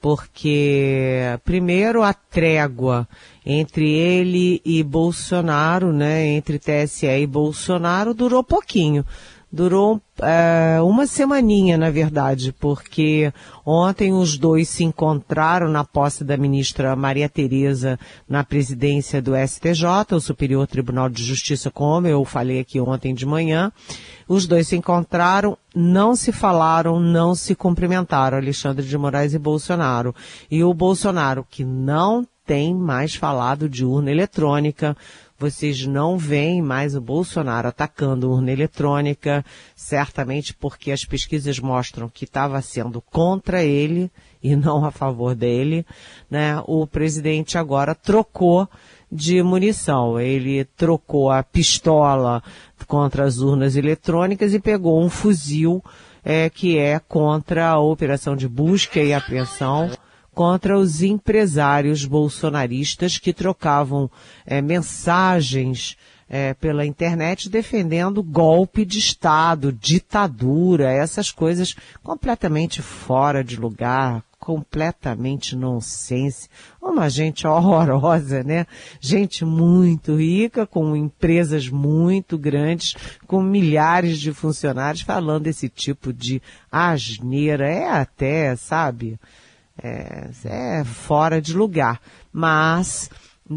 Porque, 0.00 1.38
primeiro, 1.44 2.02
a 2.02 2.12
trégua 2.12 3.08
entre 3.44 3.88
ele 3.90 4.60
e 4.64 4.82
Bolsonaro, 4.82 5.92
né, 5.92 6.26
entre 6.26 6.58
TSE 6.58 7.06
e 7.06 7.26
Bolsonaro, 7.26 8.12
durou 8.12 8.44
pouquinho 8.44 9.04
durou 9.50 10.00
é, 10.20 10.78
uma 10.82 11.06
semaninha, 11.06 11.78
na 11.78 11.90
verdade, 11.90 12.52
porque 12.52 13.32
ontem 13.64 14.12
os 14.12 14.36
dois 14.36 14.68
se 14.68 14.84
encontraram 14.84 15.68
na 15.68 15.84
posse 15.84 16.24
da 16.24 16.36
ministra 16.36 16.96
Maria 16.96 17.28
Tereza 17.28 17.98
na 18.28 18.42
presidência 18.42 19.22
do 19.22 19.32
STJ, 19.36 20.14
o 20.14 20.20
Superior 20.20 20.66
Tribunal 20.66 21.08
de 21.08 21.22
Justiça, 21.22 21.70
como 21.70 22.06
eu 22.06 22.24
falei 22.24 22.60
aqui 22.60 22.80
ontem 22.80 23.14
de 23.14 23.24
manhã. 23.24 23.72
Os 24.28 24.46
dois 24.46 24.68
se 24.68 24.76
encontraram, 24.76 25.56
não 25.74 26.16
se 26.16 26.32
falaram, 26.32 26.98
não 26.98 27.34
se 27.34 27.54
cumprimentaram, 27.54 28.38
Alexandre 28.38 28.84
de 28.84 28.98
Moraes 28.98 29.34
e 29.34 29.38
Bolsonaro. 29.38 30.14
E 30.50 30.64
o 30.64 30.74
Bolsonaro, 30.74 31.46
que 31.48 31.64
não 31.64 32.26
tem 32.44 32.74
mais 32.74 33.14
falado 33.14 33.68
de 33.68 33.84
urna 33.84 34.10
eletrônica, 34.10 34.96
vocês 35.38 35.86
não 35.86 36.16
veem 36.16 36.62
mais 36.62 36.96
o 36.96 37.00
Bolsonaro 37.00 37.68
atacando 37.68 38.30
urna 38.30 38.50
eletrônica, 38.50 39.44
certamente 39.74 40.54
porque 40.54 40.90
as 40.90 41.04
pesquisas 41.04 41.58
mostram 41.58 42.08
que 42.08 42.24
estava 42.24 42.60
sendo 42.62 43.00
contra 43.00 43.62
ele 43.62 44.10
e 44.42 44.56
não 44.56 44.84
a 44.84 44.90
favor 44.90 45.34
dele, 45.34 45.84
né? 46.30 46.62
O 46.66 46.86
presidente 46.86 47.58
agora 47.58 47.94
trocou 47.94 48.68
de 49.10 49.42
munição. 49.42 50.18
Ele 50.18 50.64
trocou 50.64 51.30
a 51.30 51.42
pistola 51.42 52.42
contra 52.86 53.24
as 53.24 53.38
urnas 53.38 53.76
eletrônicas 53.76 54.54
e 54.54 54.60
pegou 54.60 55.02
um 55.02 55.10
fuzil 55.10 55.82
é, 56.24 56.48
que 56.48 56.78
é 56.78 56.98
contra 56.98 57.68
a 57.68 57.78
operação 57.78 58.34
de 58.34 58.48
busca 58.48 59.00
e 59.00 59.12
apreensão 59.12 59.90
contra 60.36 60.78
os 60.78 61.00
empresários 61.00 62.04
bolsonaristas 62.04 63.16
que 63.16 63.32
trocavam 63.32 64.10
é, 64.44 64.60
mensagens 64.60 65.96
é, 66.28 66.52
pela 66.52 66.84
internet 66.84 67.48
defendendo 67.48 68.22
golpe 68.22 68.84
de 68.84 68.98
Estado, 68.98 69.72
ditadura, 69.72 70.92
essas 70.92 71.30
coisas 71.30 71.74
completamente 72.02 72.82
fora 72.82 73.42
de 73.42 73.56
lugar, 73.56 74.22
completamente 74.38 75.56
nonsense. 75.56 76.50
Uma 76.82 77.08
gente 77.08 77.46
horrorosa, 77.46 78.42
né? 78.44 78.66
Gente 79.00 79.42
muito 79.42 80.16
rica, 80.16 80.66
com 80.66 80.94
empresas 80.94 81.70
muito 81.70 82.36
grandes, 82.36 82.94
com 83.26 83.40
milhares 83.40 84.18
de 84.20 84.34
funcionários 84.34 85.00
falando 85.00 85.46
esse 85.46 85.66
tipo 85.70 86.12
de 86.12 86.42
asneira. 86.70 87.66
É 87.66 87.88
até, 87.88 88.54
sabe? 88.54 89.18
É, 89.82 90.30
é 90.44 90.84
fora 90.84 91.40
de 91.40 91.54
lugar. 91.54 92.00
Mas, 92.32 93.10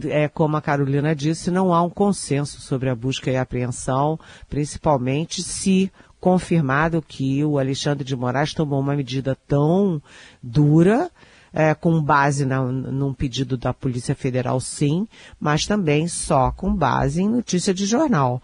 é, 0.06 0.28
como 0.28 0.58
a 0.58 0.62
Carolina 0.62 1.16
disse, 1.16 1.52
não 1.52 1.74
há 1.74 1.82
um 1.82 1.90
consenso 1.90 2.62
sobre 2.62 2.90
a 2.90 2.96
busca 2.96 3.32
e 3.32 3.38
apreensão, 3.38 4.20
principalmente 4.50 5.42
se 5.42 5.92
confirmado 6.20 7.02
que 7.02 7.44
o 7.46 7.58
Alexandre 7.58 8.04
de 8.04 8.16
Moraes 8.16 8.54
tomou 8.54 8.80
uma 8.80 8.96
medida 8.96 9.38
tão 9.48 10.02
dura, 10.44 11.10
é, 11.54 11.74
com 11.74 12.02
base 12.02 12.46
na, 12.46 12.62
num 12.62 13.14
pedido 13.14 13.58
da 13.58 13.74
Polícia 13.74 14.14
Federal, 14.14 14.60
sim, 14.60 15.08
mas 15.40 15.66
também 15.66 16.08
só 16.08 16.52
com 16.52 16.74
base 16.74 17.22
em 17.22 17.30
notícia 17.30 17.74
de 17.74 17.86
jornal. 17.86 18.42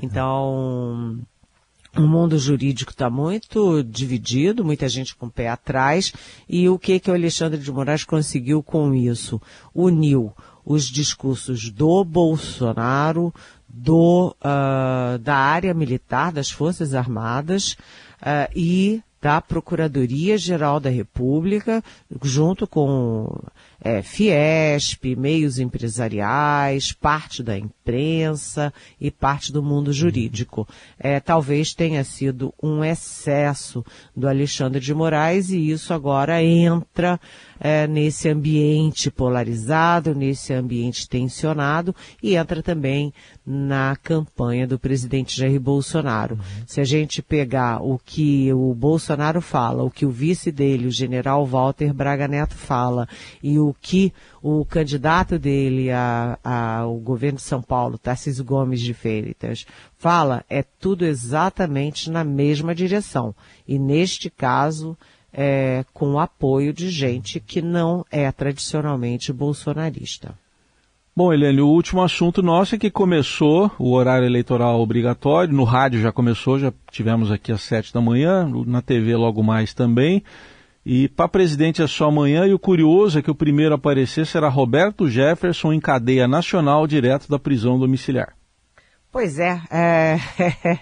Então, 0.00 1.18
o 1.96 2.02
mundo 2.02 2.38
jurídico 2.38 2.92
está 2.92 3.08
muito 3.08 3.82
dividido, 3.82 4.64
muita 4.64 4.88
gente 4.88 5.16
com 5.16 5.26
o 5.26 5.30
pé 5.30 5.48
atrás. 5.48 6.12
E 6.48 6.68
o 6.68 6.78
que 6.78 7.00
que 7.00 7.10
o 7.10 7.14
Alexandre 7.14 7.58
de 7.58 7.72
Moraes 7.72 8.04
conseguiu 8.04 8.62
com 8.62 8.94
isso? 8.94 9.40
Uniu 9.74 10.32
os 10.64 10.84
discursos 10.84 11.70
do 11.70 12.04
Bolsonaro, 12.04 13.32
do, 13.66 14.34
uh, 14.42 15.18
da 15.18 15.36
área 15.36 15.72
militar, 15.72 16.30
das 16.30 16.50
Forças 16.50 16.94
Armadas, 16.94 17.72
uh, 18.20 18.50
e 18.54 19.02
da 19.20 19.40
Procuradoria-Geral 19.40 20.78
da 20.78 20.90
República, 20.90 21.82
junto 22.22 22.66
com 22.66 23.42
é, 23.80 24.02
Fiesp, 24.02 25.16
meios 25.16 25.58
empresariais, 25.58 26.92
parte 26.92 27.42
da 27.42 27.56
imprensa 27.56 28.72
e 29.00 29.10
parte 29.10 29.52
do 29.52 29.62
mundo 29.62 29.92
jurídico. 29.92 30.66
É, 30.98 31.20
talvez 31.20 31.74
tenha 31.74 32.02
sido 32.02 32.52
um 32.62 32.84
excesso 32.84 33.84
do 34.16 34.28
Alexandre 34.28 34.80
de 34.80 34.92
Moraes 34.92 35.50
e 35.50 35.70
isso 35.70 35.94
agora 35.94 36.42
entra 36.42 37.20
é, 37.60 37.86
nesse 37.86 38.28
ambiente 38.28 39.10
polarizado, 39.10 40.14
nesse 40.14 40.52
ambiente 40.52 41.08
tensionado 41.08 41.94
e 42.22 42.34
entra 42.34 42.62
também 42.62 43.12
na 43.46 43.96
campanha 43.96 44.66
do 44.66 44.78
presidente 44.78 45.36
Jair 45.36 45.60
Bolsonaro. 45.60 46.34
Uhum. 46.34 46.64
Se 46.66 46.80
a 46.80 46.84
gente 46.84 47.22
pegar 47.22 47.82
o 47.82 47.98
que 47.98 48.52
o 48.52 48.74
Bolsonaro 48.74 49.40
fala, 49.40 49.82
o 49.82 49.90
que 49.90 50.04
o 50.04 50.10
vice 50.10 50.50
dele, 50.50 50.86
o 50.86 50.90
general 50.90 51.46
Walter 51.46 51.92
Braga 51.92 52.28
Neto 52.28 52.54
fala 52.54 53.08
e 53.42 53.58
o 53.58 53.67
que 53.80 54.12
o 54.42 54.64
candidato 54.64 55.38
dele 55.38 55.88
ao 56.44 56.94
governo 56.96 57.36
de 57.36 57.44
São 57.44 57.62
Paulo, 57.62 57.98
Tarcísio 57.98 58.44
Gomes 58.44 58.80
de 58.80 58.94
Freitas, 58.94 59.66
fala, 59.96 60.44
é 60.48 60.62
tudo 60.62 61.04
exatamente 61.04 62.10
na 62.10 62.24
mesma 62.24 62.74
direção. 62.74 63.34
E 63.66 63.78
neste 63.78 64.30
caso, 64.30 64.96
é, 65.32 65.84
com 65.92 66.12
o 66.12 66.18
apoio 66.18 66.72
de 66.72 66.88
gente 66.88 67.40
que 67.40 67.60
não 67.60 68.04
é 68.10 68.30
tradicionalmente 68.32 69.32
bolsonarista. 69.32 70.34
Bom, 71.18 71.32
Helene, 71.32 71.60
o 71.60 71.66
último 71.66 72.00
assunto 72.00 72.42
nosso 72.44 72.76
é 72.76 72.78
que 72.78 72.92
começou 72.92 73.70
o 73.76 73.92
horário 73.92 74.24
eleitoral 74.24 74.80
obrigatório, 74.80 75.52
no 75.52 75.64
rádio 75.64 76.00
já 76.00 76.12
começou, 76.12 76.60
já 76.60 76.72
tivemos 76.92 77.32
aqui 77.32 77.50
às 77.50 77.62
sete 77.62 77.92
da 77.92 78.00
manhã, 78.00 78.48
na 78.64 78.80
TV 78.80 79.16
logo 79.16 79.42
mais 79.42 79.74
também. 79.74 80.22
E 80.90 81.06
para 81.06 81.28
presidente 81.28 81.82
é 81.82 81.86
só 81.86 82.06
amanhã, 82.08 82.46
e 82.46 82.54
o 82.54 82.58
curioso 82.58 83.18
é 83.18 83.22
que 83.22 83.30
o 83.30 83.34
primeiro 83.34 83.74
a 83.74 83.76
aparecer 83.76 84.24
será 84.24 84.48
Roberto 84.48 85.06
Jefferson 85.06 85.74
em 85.74 85.78
cadeia 85.78 86.26
nacional 86.26 86.86
direto 86.86 87.28
da 87.28 87.38
prisão 87.38 87.78
domiciliar. 87.78 88.34
Pois 89.12 89.38
é, 89.38 89.60
é 89.70 90.16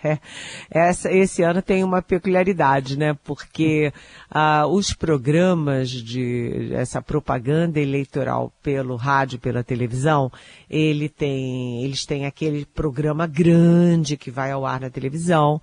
essa, 0.70 1.10
esse 1.10 1.42
ano 1.42 1.60
tem 1.60 1.82
uma 1.82 2.00
peculiaridade, 2.02 2.96
né? 2.96 3.18
Porque 3.24 3.92
ah, 4.30 4.68
os 4.68 4.92
programas 4.92 5.90
de 5.90 6.70
essa 6.72 7.02
propaganda 7.02 7.80
eleitoral 7.80 8.52
pelo 8.62 8.94
rádio, 8.94 9.40
pela 9.40 9.64
televisão, 9.64 10.30
ele 10.70 11.08
tem, 11.08 11.82
eles 11.82 12.06
têm 12.06 12.26
aquele 12.26 12.64
programa 12.64 13.26
grande 13.26 14.16
que 14.16 14.30
vai 14.30 14.52
ao 14.52 14.64
ar 14.64 14.78
na 14.78 14.90
televisão 14.90 15.60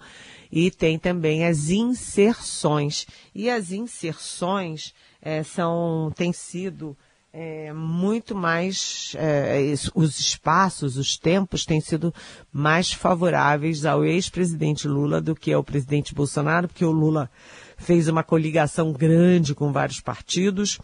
e 0.55 0.69
tem 0.69 0.99
também 0.99 1.45
as 1.47 1.71
inserções. 1.71 3.07
E 3.33 3.49
as 3.49 3.71
inserções 3.71 4.93
é, 5.19 5.41
são, 5.41 6.13
têm 6.15 6.31
sido 6.31 6.95
é, 7.33 7.73
muito 7.73 8.35
mais, 8.35 9.15
é, 9.17 9.73
os 9.95 10.19
espaços, 10.19 10.95
os 10.95 11.17
tempos 11.17 11.65
têm 11.65 11.81
sido 11.81 12.13
mais 12.51 12.93
favoráveis 12.93 13.83
ao 13.83 14.05
ex-presidente 14.05 14.87
Lula 14.87 15.19
do 15.19 15.33
que 15.33 15.51
ao 15.51 15.63
presidente 15.63 16.13
Bolsonaro, 16.13 16.67
porque 16.67 16.85
o 16.85 16.91
Lula 16.91 17.31
fez 17.75 18.07
uma 18.07 18.23
coligação 18.23 18.93
grande 18.93 19.55
com 19.55 19.71
vários 19.71 20.01
partidos 20.01 20.79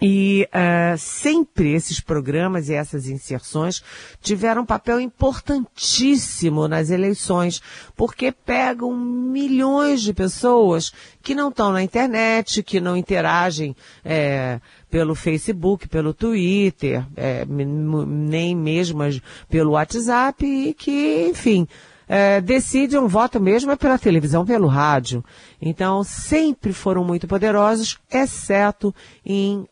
e 0.00 0.48
uh, 0.52 0.96
sempre 0.96 1.72
esses 1.72 2.00
programas 2.00 2.68
e 2.68 2.74
essas 2.74 3.08
inserções 3.08 3.82
tiveram 4.20 4.62
um 4.62 4.66
papel 4.66 5.00
importantíssimo 5.00 6.68
nas 6.68 6.90
eleições, 6.90 7.60
porque 7.96 8.30
pegam 8.30 8.96
milhões 8.96 10.02
de 10.02 10.14
pessoas 10.14 10.92
que 11.20 11.34
não 11.34 11.48
estão 11.48 11.72
na 11.72 11.82
internet, 11.82 12.62
que 12.62 12.80
não 12.80 12.96
interagem 12.96 13.74
é, 14.04 14.60
pelo 14.88 15.14
Facebook, 15.14 15.88
pelo 15.88 16.14
Twitter, 16.14 17.04
é, 17.16 17.44
nem 17.44 18.54
mesmo 18.54 19.00
pelo 19.48 19.72
WhatsApp, 19.72 20.46
e 20.46 20.74
que, 20.74 21.28
enfim, 21.28 21.66
é, 22.08 22.40
decide 22.40 22.96
um 22.96 23.06
voto 23.06 23.38
mesmo 23.38 23.70
é 23.70 23.76
pela 23.76 23.98
televisão, 23.98 24.46
pelo 24.46 24.66
rádio. 24.66 25.22
Então, 25.60 26.02
sempre 26.02 26.72
foram 26.72 27.04
muito 27.04 27.28
poderosos, 27.28 27.98
exceto 28.10 28.94
em 29.24 29.58
uh, 29.58 29.68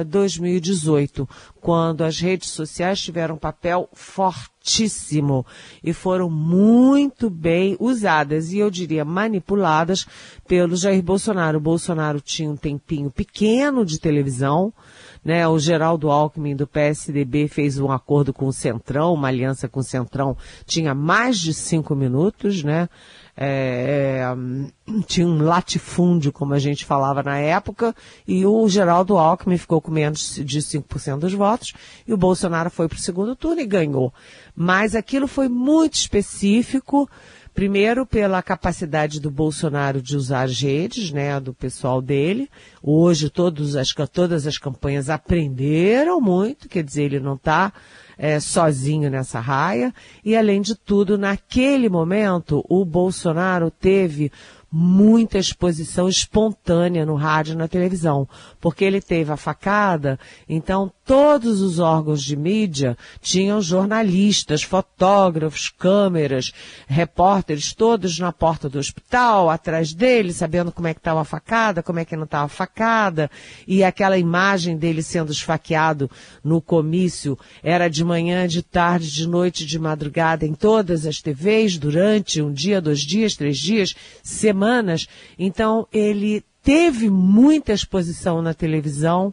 é, 0.00 0.04
2018, 0.04 1.28
quando 1.60 2.04
as 2.04 2.20
redes 2.20 2.50
sociais 2.50 3.00
tiveram 3.00 3.34
um 3.34 3.38
papel 3.38 3.88
fortíssimo 3.92 5.44
e 5.82 5.92
foram 5.92 6.30
muito 6.30 7.28
bem 7.28 7.76
usadas 7.80 8.52
e 8.52 8.58
eu 8.58 8.70
diria 8.70 9.04
manipuladas 9.04 10.06
pelo 10.46 10.76
Jair 10.76 11.02
Bolsonaro. 11.02 11.58
O 11.58 11.62
Bolsonaro 11.62 12.20
tinha 12.20 12.50
um 12.50 12.56
tempinho 12.56 13.10
pequeno 13.10 13.84
de 13.84 13.98
televisão, 13.98 14.72
né? 15.24 15.46
O 15.48 15.58
Geraldo 15.58 16.10
Alckmin 16.10 16.56
do 16.56 16.66
PSDB 16.66 17.48
fez 17.48 17.78
um 17.78 17.90
acordo 17.90 18.32
com 18.32 18.46
o 18.46 18.52
Centrão, 18.52 19.14
uma 19.14 19.28
aliança 19.28 19.68
com 19.68 19.80
o 19.80 19.84
Centrão, 19.84 20.36
tinha 20.66 20.94
mais 20.94 21.38
de 21.38 21.52
cinco 21.52 21.94
minutos, 21.94 22.62
né? 22.62 22.88
É, 23.40 24.24
é, 24.24 25.02
tinha 25.06 25.24
um 25.24 25.40
latifúndio, 25.40 26.32
como 26.32 26.54
a 26.54 26.58
gente 26.58 26.84
falava 26.84 27.22
na 27.22 27.38
época, 27.38 27.94
e 28.26 28.44
o 28.44 28.68
Geraldo 28.68 29.16
Alckmin 29.16 29.56
ficou 29.56 29.80
com 29.80 29.92
menos 29.92 30.40
de 30.44 30.58
5% 30.60 31.20
dos 31.20 31.34
votos, 31.34 31.72
e 32.04 32.12
o 32.12 32.16
Bolsonaro 32.16 32.68
foi 32.68 32.88
para 32.88 32.96
o 32.96 33.00
segundo 33.00 33.36
turno 33.36 33.60
e 33.60 33.66
ganhou. 33.66 34.12
Mas 34.56 34.96
aquilo 34.96 35.28
foi 35.28 35.48
muito 35.48 35.94
específico, 35.94 37.08
Primeiro, 37.58 38.06
pela 38.06 38.40
capacidade 38.40 39.18
do 39.18 39.32
Bolsonaro 39.32 40.00
de 40.00 40.16
usar 40.16 40.44
as 40.44 40.60
redes, 40.60 41.10
né, 41.10 41.40
do 41.40 41.52
pessoal 41.52 42.00
dele. 42.00 42.48
Hoje, 42.80 43.28
todos 43.28 43.74
as, 43.74 43.92
todas 44.12 44.46
as 44.46 44.58
campanhas 44.58 45.10
aprenderam 45.10 46.20
muito, 46.20 46.68
quer 46.68 46.84
dizer, 46.84 47.06
ele 47.06 47.18
não 47.18 47.34
está 47.34 47.72
é, 48.16 48.38
sozinho 48.38 49.10
nessa 49.10 49.40
raia. 49.40 49.92
E, 50.24 50.36
além 50.36 50.60
de 50.60 50.76
tudo, 50.76 51.18
naquele 51.18 51.88
momento, 51.88 52.64
o 52.68 52.84
Bolsonaro 52.84 53.72
teve 53.72 54.30
muita 54.70 55.36
exposição 55.36 56.08
espontânea 56.08 57.04
no 57.04 57.16
rádio 57.16 57.54
e 57.54 57.56
na 57.56 57.66
televisão, 57.66 58.28
porque 58.60 58.84
ele 58.84 59.00
teve 59.00 59.32
a 59.32 59.36
facada, 59.36 60.18
então 60.48 60.92
todos 61.08 61.62
os 61.62 61.78
órgãos 61.78 62.22
de 62.22 62.36
mídia 62.36 62.94
tinham 63.22 63.62
jornalistas, 63.62 64.62
fotógrafos, 64.62 65.70
câmeras, 65.70 66.52
repórteres, 66.86 67.72
todos 67.72 68.18
na 68.18 68.30
porta 68.30 68.68
do 68.68 68.78
hospital, 68.78 69.48
atrás 69.48 69.94
dele, 69.94 70.34
sabendo 70.34 70.70
como 70.70 70.86
é 70.86 70.92
que 70.92 71.00
estava 71.00 71.22
a 71.22 71.24
facada, 71.24 71.82
como 71.82 71.98
é 71.98 72.04
que 72.04 72.14
não 72.14 72.24
estava 72.24 72.44
a 72.44 72.48
facada, 72.48 73.30
e 73.66 73.82
aquela 73.82 74.18
imagem 74.18 74.76
dele 74.76 75.02
sendo 75.02 75.32
esfaqueado 75.32 76.10
no 76.44 76.60
comício 76.60 77.38
era 77.62 77.88
de 77.88 78.04
manhã, 78.04 78.46
de 78.46 78.62
tarde, 78.62 79.10
de 79.10 79.26
noite, 79.26 79.64
de 79.64 79.78
madrugada, 79.78 80.44
em 80.44 80.52
todas 80.52 81.06
as 81.06 81.22
TVs, 81.22 81.78
durante 81.78 82.42
um 82.42 82.52
dia, 82.52 82.82
dois 82.82 83.00
dias, 83.00 83.34
três 83.34 83.56
dias, 83.56 83.94
semanas. 84.22 85.08
Então, 85.38 85.88
ele 85.90 86.44
teve 86.62 87.08
muita 87.08 87.72
exposição 87.72 88.42
na 88.42 88.52
televisão, 88.52 89.32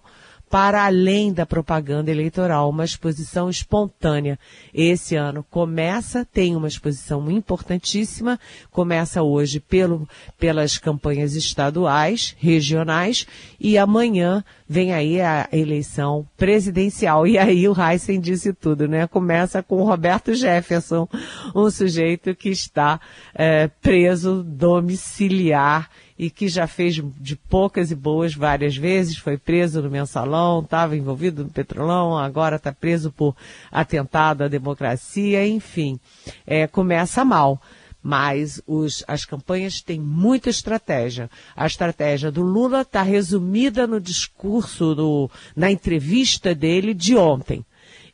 para 0.55 0.85
além 0.85 1.33
da 1.33 1.45
propaganda 1.45 2.09
eleitoral, 2.09 2.69
uma 2.69 2.85
exposição 2.85 3.49
espontânea. 3.49 4.39
Esse 4.73 5.13
ano 5.13 5.45
começa, 5.49 6.23
tem 6.23 6.55
uma 6.55 6.69
exposição 6.69 7.29
importantíssima, 7.29 8.39
começa 8.71 9.21
hoje 9.21 9.59
pelo, 9.59 10.07
pelas 10.39 10.77
campanhas 10.77 11.35
estaduais, 11.35 12.37
regionais, 12.39 13.27
e 13.59 13.77
amanhã 13.77 14.45
vem 14.67 14.93
aí 14.93 15.21
a 15.21 15.47
eleição 15.51 16.27
presidencial. 16.35 17.27
E 17.27 17.37
aí 17.37 17.67
o 17.67 17.75
Heisen 17.79 18.19
disse 18.19 18.53
tudo, 18.53 18.87
né? 18.87 19.07
Começa 19.07 19.61
com 19.61 19.77
o 19.77 19.85
Roberto 19.85 20.33
Jefferson, 20.33 21.07
um 21.53 21.69
sujeito 21.69 22.35
que 22.35 22.49
está 22.49 22.99
é, 23.33 23.67
preso 23.67 24.43
domiciliar 24.43 25.89
e 26.17 26.29
que 26.29 26.47
já 26.47 26.65
fez 26.65 26.95
de 27.19 27.35
poucas 27.35 27.91
e 27.91 27.95
boas 27.95 28.33
várias 28.33 28.75
vezes, 28.75 29.17
foi 29.17 29.37
preso 29.37 29.81
no 29.81 29.89
mensalão, 29.89 30.61
estava 30.61 30.95
envolvido 30.95 31.43
no 31.43 31.49
petrolão, 31.49 32.17
agora 32.17 32.55
está 32.55 32.71
preso 32.71 33.11
por 33.11 33.35
atentado 33.69 34.43
à 34.43 34.47
democracia, 34.47 35.45
enfim, 35.45 35.99
é, 36.47 36.67
começa 36.67 37.25
mal. 37.25 37.61
Mas 38.07 38.61
os, 38.67 39.03
as 39.07 39.25
campanhas 39.25 39.81
têm 39.81 39.99
muita 39.99 40.47
estratégia. 40.47 41.27
A 41.55 41.65
estratégia 41.65 42.31
do 42.31 42.43
Lula 42.43 42.81
está 42.81 43.01
resumida 43.01 43.87
no 43.87 43.99
discurso, 43.99 45.27
na 45.55 45.71
entrevista 45.71 46.53
dele 46.53 46.93
de 46.93 47.15
ontem. 47.15 47.65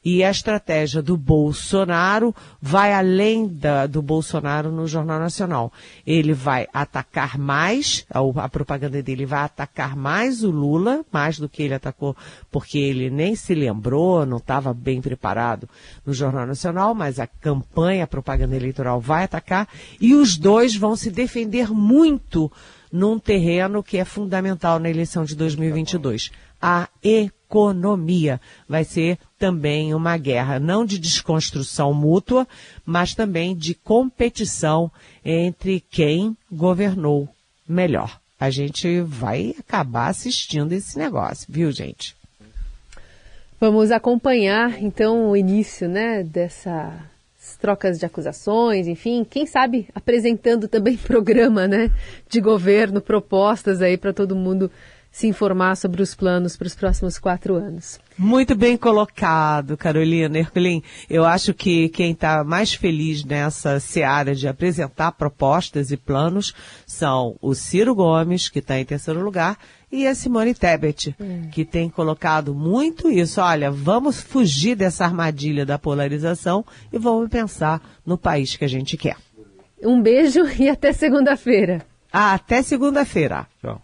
E 0.04 0.24
a 0.24 0.32
estratégia 0.32 1.00
do 1.00 1.16
Bolsonaro 1.16 2.34
vai 2.60 2.92
além 2.92 3.48
da, 3.48 3.86
do 3.86 4.02
Bolsonaro 4.02 4.72
no 4.72 4.88
Jornal 4.88 5.20
Nacional. 5.20 5.72
Ele 6.08 6.34
vai 6.34 6.68
atacar 6.74 7.38
mais, 7.38 8.04
a, 8.10 8.20
a 8.44 8.50
propaganda 8.50 9.02
dele 9.04 9.28
vai 9.28 9.42
atacar 9.42 9.96
mais 9.96 10.44
o 10.44 10.50
Lula, 10.50 11.06
mais 11.12 11.38
do 11.38 11.48
que 11.48 11.62
ele 11.62 11.76
atacou, 11.76 12.18
porque 12.52 12.80
ele 12.80 13.12
nem 13.12 13.36
se 13.36 13.54
lembrou, 13.54 14.26
não 14.26 14.38
estava 14.38 14.74
bem 14.74 15.00
preparado 15.02 15.70
no 16.04 16.14
Jornal 16.14 16.48
Nacional, 16.48 16.96
mas 16.96 17.20
a 17.20 17.28
campanha, 17.28 18.06
a 18.06 18.08
propaganda 18.08 18.56
eleitoral 18.56 19.00
vai 19.00 19.26
atacar, 19.26 19.68
e 20.00 20.16
os 20.16 20.36
dois 20.36 20.76
vão 20.76 20.96
se 20.96 21.12
defender 21.12 21.70
muito 21.70 22.52
num 22.92 23.20
terreno 23.20 23.84
que 23.84 23.98
é 23.98 24.04
fundamental 24.04 24.80
na 24.80 24.90
eleição 24.90 25.24
de 25.24 25.36
2022. 25.36 26.32
A 26.62 26.90
economia 27.52 28.40
vai 28.68 28.86
ser 28.86 29.18
também 29.38 29.94
uma 29.94 30.18
guerra, 30.18 30.58
não 30.58 30.86
de 30.86 30.98
desconstrução 30.98 31.94
mútua, 31.94 32.48
mas 32.86 33.14
também 33.14 33.54
de 33.54 33.76
competição 33.76 34.90
entre 35.24 35.84
quem 35.92 36.36
governou 36.50 37.28
melhor. 37.68 38.20
A 38.40 38.50
gente 38.50 39.02
vai 39.02 39.54
acabar 39.60 40.08
assistindo 40.08 40.72
esse 40.72 40.98
negócio, 40.98 41.46
viu, 41.50 41.72
gente? 41.72 42.16
Vamos 43.60 43.92
acompanhar 43.92 44.82
então 44.82 45.30
o 45.30 45.38
início, 45.38 45.88
né, 45.88 46.24
dessa 46.24 47.12
trocas 47.60 48.00
de 48.00 48.06
acusações, 48.06 48.88
enfim, 48.88 49.24
quem 49.28 49.46
sabe 49.46 49.88
apresentando 49.94 50.68
também 50.68 50.98
programa, 50.98 51.68
né, 51.68 51.92
de 52.28 52.40
governo, 52.42 53.02
propostas 53.02 53.82
aí 53.82 53.98
para 53.98 54.14
todo 54.14 54.36
mundo 54.36 54.72
se 55.12 55.28
informar 55.28 55.76
sobre 55.76 56.02
os 56.02 56.15
planos 56.15 56.56
para 56.56 56.67
os 56.67 56.76
próximos 56.76 57.19
quatro 57.19 57.56
anos. 57.56 58.00
Muito 58.17 58.56
bem 58.56 58.78
colocado, 58.78 59.76
Carolina 59.76 60.38
Herculin. 60.38 60.82
Eu 61.10 61.26
acho 61.26 61.54
que 61.54 61.89
quem 61.89 62.12
está 62.12 62.43
mais 62.43 62.74
feliz 62.74 63.26
nessa 63.26 63.80
seara 63.80 64.34
de 64.34 64.47
apresentar 64.47 65.12
propostas 65.12 65.91
e 65.91 65.97
planos 65.97 66.54
são 66.86 67.36
o 67.41 67.54
Ciro 67.54 67.93
Gomes, 67.93 68.47
que 68.47 68.60
está 68.60 68.80
em 68.80 68.86
terceiro 68.86 69.21
lugar, 69.21 69.58
e 69.91 70.08
a 70.08 70.15
Simone 70.15 70.54
Tebet, 70.54 71.13
hum. 71.19 71.50
que 71.52 71.65
tem 71.65 71.89
colocado 71.89 72.54
muito 72.54 73.10
isso. 73.10 73.41
Olha, 73.41 73.69
vamos 73.69 74.21
fugir 74.21 74.76
dessa 74.76 75.04
armadilha 75.04 75.65
da 75.65 75.78
polarização 75.78 76.65
e 76.93 76.97
vamos 76.97 77.30
pensar 77.30 77.82
no 78.06 78.17
país 78.17 78.56
que 78.56 78.63
a 78.63 78.69
gente 78.69 78.95
quer. 78.95 79.17
Um 79.84 80.02
beijo 80.02 80.45
e 80.58 80.69
até 80.69 80.93
segunda-feira. 80.93 81.86
Ah, 82.13 82.34
até 82.34 82.62
segunda-feira. 82.62 83.47
Tchau. 83.62 83.82